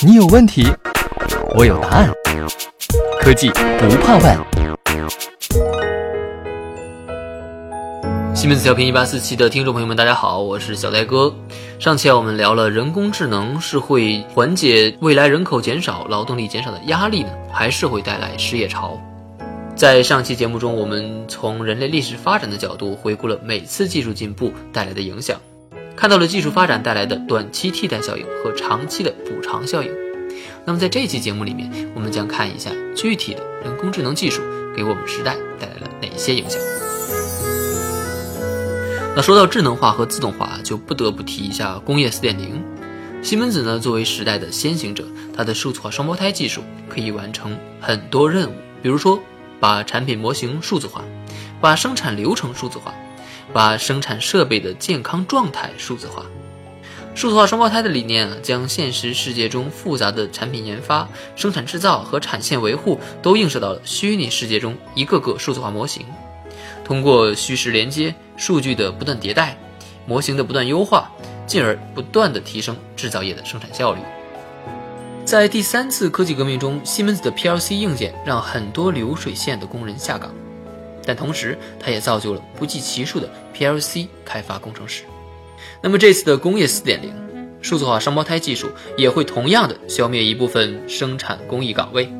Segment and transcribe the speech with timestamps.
[0.00, 0.66] 你有问题，
[1.54, 2.10] 我有答案。
[3.20, 4.38] 科技不怕问。
[8.34, 11.34] 西门子调频一八四七的听众朋友们，大家好，我是小呆哥。
[11.80, 19.00] 上期，我们聊了人工智能是会缓解未来人口减少、劳动力减少的压力呢，还是会带来失业潮？
[19.74, 25.40] 在上期节目中，我们从人类历史发展的角度回顾了每次技术进步带来的影响。
[25.98, 29.90] 看到了技术发展带来的短期替代效应和长期的补偿效应。
[30.64, 34.40] 那么在这期节目里面，我们将看一下具体的人工智能技术
[34.76, 36.60] 给我们时代带来了哪些影响。
[39.16, 42.62] 那说到智能化和自动化，就不得不提一下工业四点零。
[43.20, 45.04] 西门子呢，作为时代的先行者，
[45.36, 49.20] 它的数字化双胞胎技术可以完成很多任务，比如说
[49.58, 51.02] 把产品模型数字化，
[51.60, 52.94] 把生产流程数字化。
[53.52, 56.24] 把生产设备的健康状态数字化，
[57.14, 66.04] 数字化双胞胎的理念啊，将现实世界中复杂的产品研发、生产制造和产线维护都映射到了虚拟世界中一个个数字化模型。
[66.84, 69.58] 通过虚实连接、数据的不断迭代、
[70.06, 71.10] 模型的不断优化，
[71.46, 74.00] 进而不断的提升制造业的生产效率。
[75.24, 80.32] 在第三次科技革命中，西门子的 PLC 硬件让很多流水线的工人下岗。
[81.08, 85.04] 但同时，它也造就了不计其数的 PLC 开发工程师。
[85.82, 87.00] 那么这次的工业4.0
[87.62, 92.12] 数字化双胞胎技术也会同样的消灭一部分生产工艺岗位，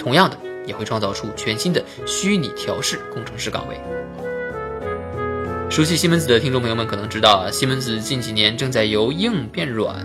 [0.00, 3.78] 同样的也会创造出全新的虚拟调试工程师岗位。
[5.70, 10.04] 熟悉西门子的听众朋友们可能知道啊，西门子近几年正在由硬变软，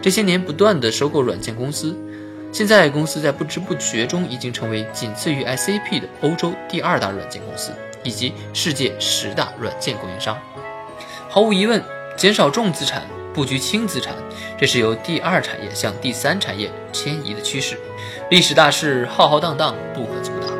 [0.00, 1.94] 这些年不断的收购软件公司。
[2.52, 7.72] 现在公司在不知不觉中已经成为仅次于 SAP 的欧洲第二大软件公司，
[8.02, 10.38] 以及世界十大软件供应商。
[11.30, 11.82] 毫无疑问，
[12.14, 14.14] 减少重资产，布局轻资产，
[14.58, 17.80] 这是由第二产业向第三产业迁移的趋势。
[18.28, 20.50] 历史大势浩浩荡荡，不可阻挡。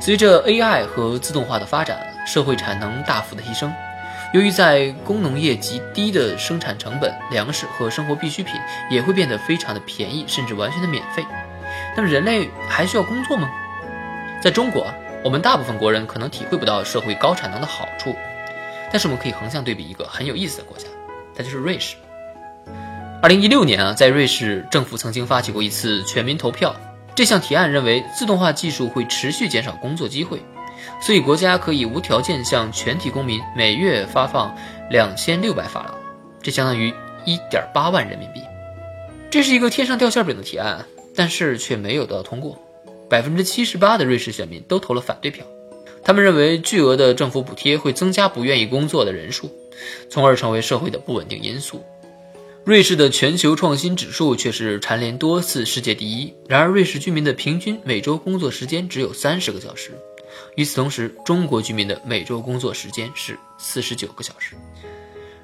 [0.00, 3.72] 随着 AI 和自动化的发展，社会产能大幅的提升。
[4.34, 11.24] 由于在工农业极低的生产成本，粮食和生活必需品也会变得非常的便宜，甚至完全的免费。
[11.96, 13.48] 那么人类还需要工作吗？
[14.42, 18.12] 在中国，我们大部分国人可能体会不到社会高产能的好处，
[18.90, 20.88] 但是我们可以横向对比一个很有意思的国家，
[21.32, 21.94] 它就是瑞士。
[23.22, 26.74] 二零一六年啊，在瑞士政府曾经发起过一次全民投票，
[27.14, 30.42] 这项提案认为自动化技术会持续减少工作机会。
[31.00, 34.54] 所以，国家可以无条件向全体公民每月发放
[34.90, 35.94] 两千六百法郎，
[36.42, 36.92] 这相当于
[37.24, 38.40] 一点八万人民币。
[39.30, 40.84] 这是一个天上掉馅饼的提案，
[41.14, 42.58] 但是却没有得到通过。
[43.10, 45.44] 百分之七十八的瑞士选民都投了反对票，
[46.02, 49.50] 他们认为巨额的政府补贴会增加不愿意工作的人数，
[50.08, 51.84] 从而成为社会的不稳定因素。
[52.64, 56.32] 瑞士的全球创新指数却是蝉联多次世界第一。
[56.48, 59.90] 然而，瑞士居民的平均每周工作时间只有三十个小时。
[60.56, 64.54] 与此同时，中国居民的每周工作时间是四十九个小时。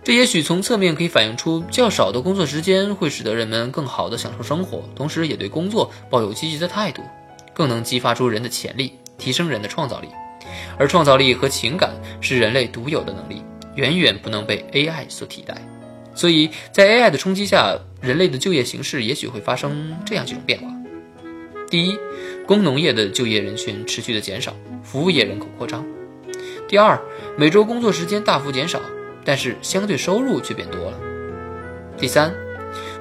[0.03, 7.03] 这也许从侧面可以反映出，较少的工作时间会使得人们更好地享受生活，同时也对工作抱有积极的态度，
[7.53, 10.09] 更能激发出人的潜力，提升人的创造力。
[10.79, 11.91] 而创造力和情感
[12.21, 13.43] 是人类独有的能力，
[13.75, 15.55] 远远不能被 AI 所替代。
[16.15, 20.67] 所以在 AI 的冲击下，人类的就业形势也许会发生这样几种变化：
[21.69, 21.99] 第一，
[22.51, 24.53] 工农业的就业人群持续的减少，
[24.83, 25.87] 服务业人口扩张。
[26.67, 27.01] 第二，
[27.39, 28.81] 每周工作时间大幅减少，
[29.25, 30.99] 但是相对收入却变多了。
[31.97, 32.35] 第三，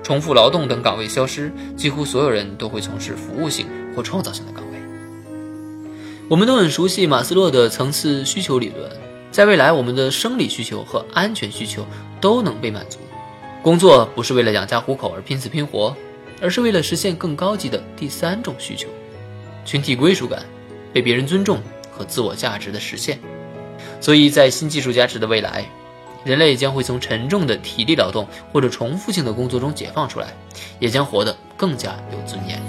[0.04, 3.66] 重复劳动等岗位消失，几乎所有人都会从事服务性
[3.96, 4.78] 或创造性的岗位。
[6.28, 8.88] 我们都很熟悉马斯洛的层次需求理论，
[9.32, 11.84] 在未来，我们的生理需求和安全需求
[12.22, 13.00] 都能被满足。
[13.64, 15.98] 工作不是为了养家糊口而拼死拼活，
[16.40, 18.88] 而是为了实现更高级的第三种需求。
[19.66, 20.44] 群体归属感、
[20.94, 21.62] 被别人尊重
[21.92, 23.20] 和自我价值的实现，
[24.02, 25.66] 所以在新技术加持的未来，
[26.24, 30.28] 人类将会从沉重的体力劳动或者重复性的工作中解放出来，
[30.80, 32.60] 也将活得更加有尊严。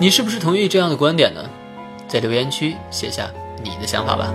[0.00, 1.48] 你是不是同意这样的观点呢？
[2.08, 3.30] 在留言区写下
[3.62, 4.34] 你的想法吧。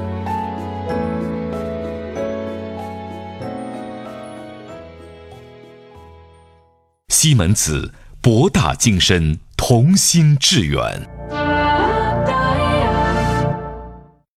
[7.09, 9.37] 西门子，博大精深。
[9.69, 11.18] 同心致远。